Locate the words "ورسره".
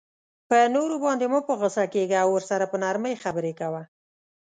2.35-2.65